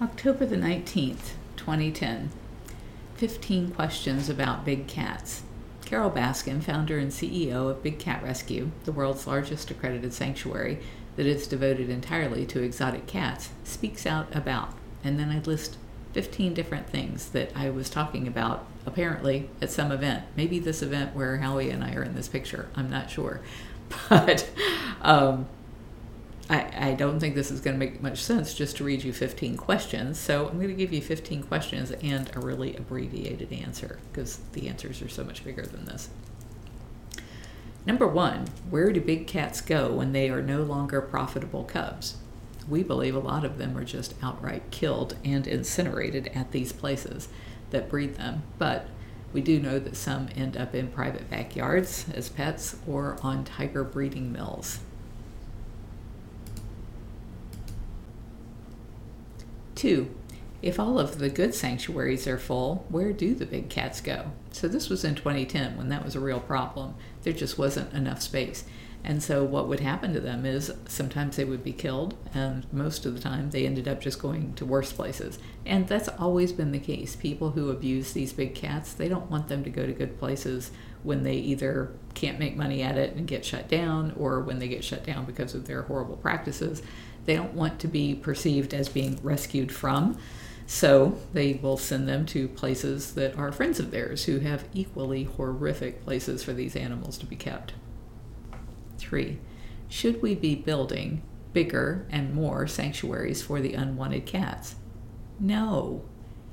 [0.00, 2.30] October the 19th, 2010.
[3.16, 5.42] 15 questions about big cats.
[5.84, 10.78] Carole Baskin, founder and CEO of Big Cat Rescue, the world's largest accredited sanctuary
[11.16, 14.72] that is devoted entirely to exotic cats, speaks out about,
[15.02, 15.78] and then I list
[16.12, 20.22] 15 different things that I was talking about apparently at some event.
[20.36, 22.68] Maybe this event where Howie and I are in this picture.
[22.76, 23.40] I'm not sure.
[24.08, 24.48] But
[25.02, 25.48] um,
[26.50, 29.12] I, I don't think this is going to make much sense just to read you
[29.12, 30.18] 15 questions.
[30.18, 34.68] So I'm going to give you 15 questions and a really abbreviated answer because the
[34.68, 36.08] answers are so much bigger than this.
[37.84, 42.16] Number one, where do big cats go when they are no longer profitable cubs?
[42.68, 47.28] We believe a lot of them are just outright killed and incinerated at these places
[47.70, 48.88] that breed them, but
[49.32, 53.84] we do know that some end up in private backyards as pets or on tiger
[53.84, 54.80] breeding mills.
[59.78, 60.10] Two,
[60.60, 64.32] if all of the good sanctuaries are full, where do the big cats go?
[64.50, 66.96] So this was in 2010 when that was a real problem.
[67.22, 68.64] There just wasn't enough space.
[69.04, 73.06] And so what would happen to them is sometimes they would be killed, and most
[73.06, 75.38] of the time they ended up just going to worse places.
[75.64, 77.14] And that's always been the case.
[77.14, 80.72] People who abuse these big cats, they don't want them to go to good places
[81.04, 84.66] when they either can't make money at it and get shut down, or when they
[84.66, 86.82] get shut down because of their horrible practices.
[87.28, 90.16] They don't want to be perceived as being rescued from.
[90.66, 95.24] So they will send them to places that are friends of theirs who have equally
[95.24, 97.74] horrific places for these animals to be kept.
[98.96, 99.40] Three,
[99.88, 101.20] should we be building
[101.52, 104.76] bigger and more sanctuaries for the unwanted cats?
[105.38, 106.06] No.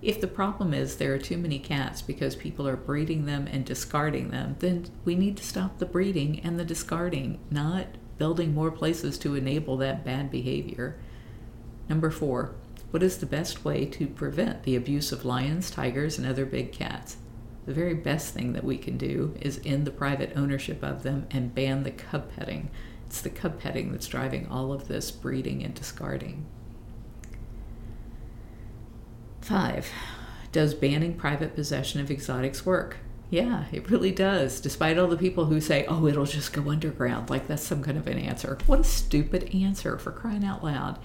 [0.00, 3.64] If the problem is there are too many cats because people are breeding them and
[3.64, 7.86] discarding them, then we need to stop the breeding and the discarding, not
[8.20, 10.94] building more places to enable that bad behavior.
[11.88, 12.54] Number four,
[12.90, 16.70] what is the best way to prevent the abuse of lions, tigers, and other big
[16.70, 17.16] cats?
[17.64, 21.28] The very best thing that we can do is end the private ownership of them
[21.30, 22.68] and ban the cub petting.
[23.06, 26.44] It's the cub petting that's driving all of this breeding and discarding.
[29.40, 29.88] Five,
[30.52, 32.98] does banning private possession of exotics work?
[33.30, 34.60] Yeah, it really does.
[34.60, 37.96] Despite all the people who say, oh, it'll just go underground, like that's some kind
[37.96, 38.58] of an answer.
[38.66, 40.98] What a stupid answer for crying out loud.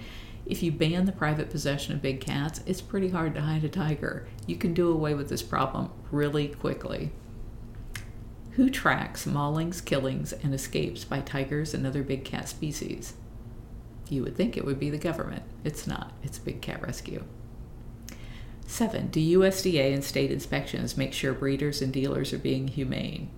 [0.44, 3.68] If you ban the private possession of big cats, it's pretty hard to hide a
[3.68, 4.26] tiger.
[4.46, 7.12] You can do away with this problem really quickly.
[8.52, 13.14] Who tracks maulings, killings, and escapes by tigers and other big cat species?
[14.08, 15.42] You would think it would be the government.
[15.62, 17.24] It's not, it's Big Cat Rescue.
[18.66, 23.30] Seven, do USDA and state inspections make sure breeders and dealers are being humane?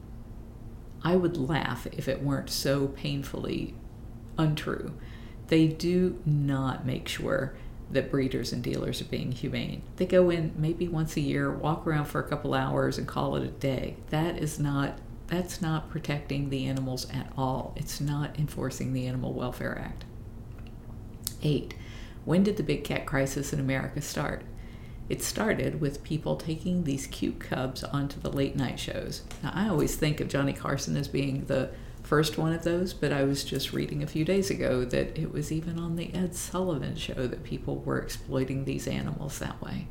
[1.03, 3.75] I would laugh if it weren't so painfully
[4.37, 4.95] untrue.
[5.49, 7.55] They do not make sure
[7.91, 9.83] that breeders and dealers are being humane.
[9.97, 13.37] They go in maybe once a year, walk around for a couple hours and call
[13.37, 13.97] it a day.
[14.11, 17.75] That is not that's not protecting the animals at all.
[17.77, 20.07] It's not enforcing the Animal Welfare Act.
[21.43, 21.75] 8.
[22.25, 24.43] When did the big cat crisis in America start?
[25.09, 29.23] It started with people taking these cute cubs onto the late night shows.
[29.43, 31.71] Now, I always think of Johnny Carson as being the
[32.03, 35.33] first one of those, but I was just reading a few days ago that it
[35.33, 39.89] was even on the Ed Sullivan show that people were exploiting these animals that way.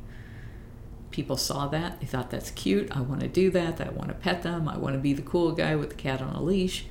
[1.10, 4.14] People saw that, they thought that's cute, I want to do that, I want to
[4.14, 6.86] pet them, I want to be the cool guy with the cat on a leash,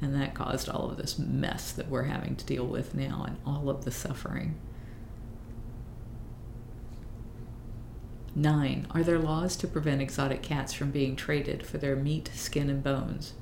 [0.00, 3.36] and that caused all of this mess that we're having to deal with now and
[3.46, 4.56] all of the suffering.
[8.34, 12.70] Nine, are there laws to prevent exotic cats from being traded for their meat, skin,
[12.70, 13.34] and bones?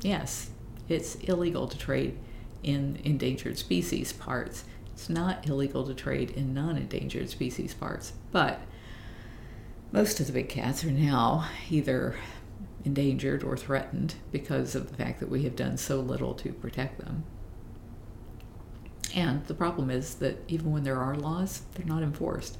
[0.00, 0.50] Yes,
[0.88, 2.18] it's illegal to trade
[2.62, 4.64] in endangered species parts.
[4.94, 8.60] It's not illegal to trade in non endangered species parts, but
[9.92, 12.16] most of the big cats are now either
[12.84, 16.98] endangered or threatened because of the fact that we have done so little to protect
[16.98, 17.24] them.
[19.14, 22.56] And the problem is that even when there are laws, they're not enforced.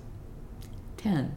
[0.99, 1.37] 10.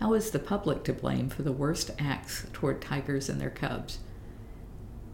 [0.00, 3.98] How is the public to blame for the worst acts toward tigers and their cubs?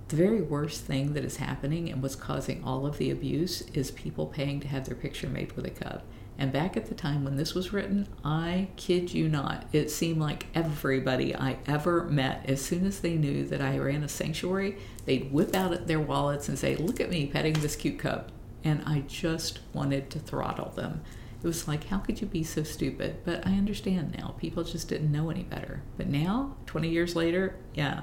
[0.08, 3.90] The very worst thing that is happening and what's causing all of the abuse is
[3.90, 6.02] people paying to have their picture made with a cub.
[6.38, 10.18] And back at the time when this was written, I kid you not, it seemed
[10.18, 14.78] like everybody I ever met, as soon as they knew that I ran a sanctuary,
[15.04, 18.32] they'd whip out their wallets and say, Look at me petting this cute cub.
[18.64, 21.02] And I just wanted to throttle them.
[21.42, 23.24] It was like, how could you be so stupid?
[23.24, 24.34] But I understand now.
[24.38, 25.82] People just didn't know any better.
[25.96, 28.02] But now, 20 years later, yeah,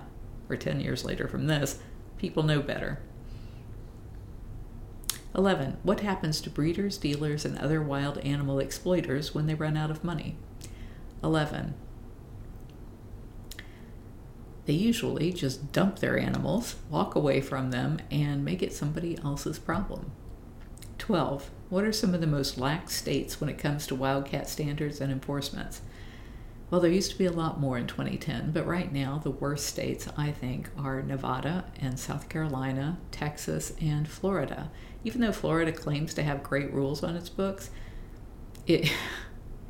[0.49, 1.79] or 10 years later from this,
[2.17, 2.99] people know better.
[5.35, 5.77] 11.
[5.83, 10.03] What happens to breeders, dealers, and other wild animal exploiters when they run out of
[10.03, 10.35] money?
[11.23, 11.75] 11.
[14.65, 19.59] They usually just dump their animals, walk away from them, and make it somebody else's
[19.59, 20.11] problem.
[21.07, 21.49] 12.
[21.69, 25.09] What are some of the most lax states when it comes to wildcat standards and
[25.09, 25.79] enforcements?
[26.69, 29.67] Well, there used to be a lot more in 2010, but right now the worst
[29.67, 34.69] states, I think, are Nevada and South Carolina, Texas, and Florida.
[35.05, 37.69] Even though Florida claims to have great rules on its books,
[38.65, 38.91] it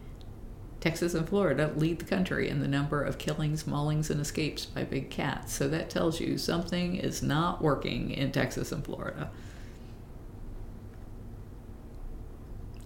[0.79, 4.83] Texas and Florida lead the country in the number of killings, maulings, and escapes by
[4.83, 5.53] big cats.
[5.53, 9.29] So that tells you something is not working in Texas and Florida.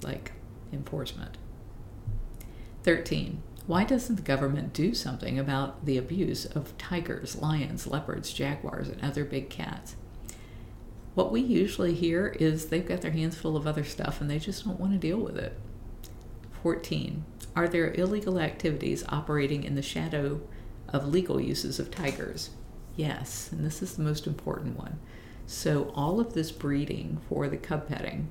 [0.03, 0.31] Like
[0.73, 1.37] enforcement.
[2.83, 3.41] 13.
[3.67, 9.01] Why doesn't the government do something about the abuse of tigers, lions, leopards, jaguars, and
[9.01, 9.95] other big cats?
[11.13, 14.39] What we usually hear is they've got their hands full of other stuff and they
[14.39, 15.59] just don't want to deal with it.
[16.63, 17.25] 14.
[17.55, 20.41] Are there illegal activities operating in the shadow
[20.87, 22.51] of legal uses of tigers?
[22.95, 24.99] Yes, and this is the most important one.
[25.45, 28.29] So, all of this breeding for the cub petting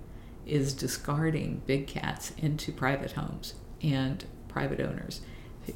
[0.50, 5.20] is discarding big cats into private homes and private owners.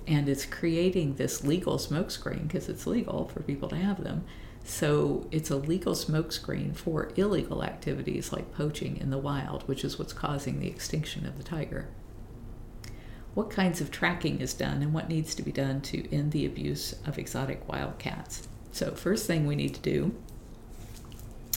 [0.06, 4.25] And it's creating this legal smokescreen because it's legal for people to have them.
[4.65, 9.99] So it's a legal smokescreen for illegal activities like poaching in the wild, which is
[9.99, 11.88] what's causing the extinction of the tiger
[13.35, 16.47] what kinds of tracking is done and what needs to be done to end the
[16.47, 18.49] abuse of exotic wild cats.
[18.73, 20.15] So, first thing we need to do,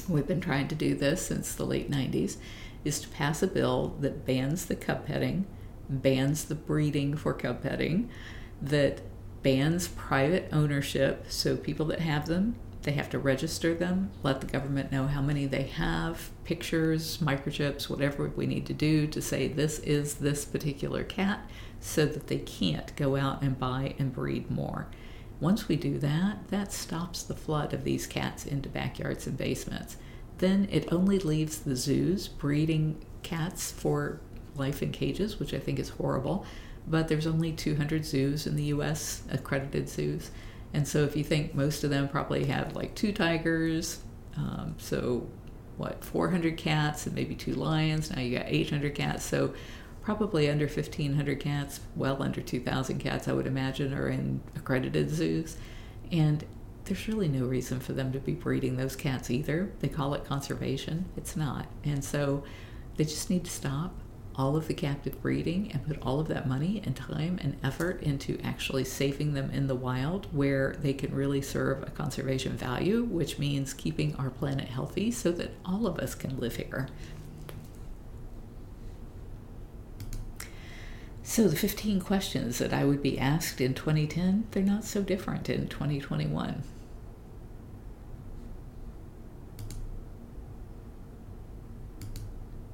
[0.10, 2.38] we've been trying to do this since the late 90s,
[2.84, 5.46] is to pass a bill that bans the cub petting,
[5.90, 8.10] bans the breeding for cub petting,
[8.62, 9.02] that
[9.44, 12.56] bans private ownership, so people that have them
[12.88, 17.90] they have to register them, let the government know how many they have, pictures, microchips,
[17.90, 21.42] whatever we need to do to say this is this particular cat
[21.82, 24.88] so that they can't go out and buy and breed more.
[25.40, 29.98] Once we do that, that stops the flood of these cats into backyards and basements.
[30.40, 34.20] Then it only leaves the zoos breeding cats for
[34.56, 36.46] life in cages, which I think is horrible.
[36.88, 40.32] But there's only 200 zoos in the US, accredited zoos.
[40.74, 44.00] And so if you think most of them probably have like two tigers,
[44.36, 45.28] um, so
[45.78, 49.24] what, 400 cats and maybe two lions, now you got 800 cats.
[49.24, 49.54] So
[50.08, 55.58] probably under 1,500 cats, well under 2,000 cats, I would imagine, are in accredited zoos.
[56.14, 56.46] And
[56.86, 59.70] there's really no reason for them to be breeding those cats either.
[59.82, 61.68] They call it conservation, it's not.
[61.84, 62.46] And so
[62.96, 63.96] they just need to stop
[64.34, 68.02] all of the captive breeding and put all of that money and time and effort
[68.02, 73.04] into actually saving them in the wild where they can really serve a conservation value,
[73.04, 76.88] which means keeping our planet healthy so that all of us can live here.
[81.30, 85.50] So, the 15 questions that I would be asked in 2010, they're not so different
[85.50, 86.64] in 2021.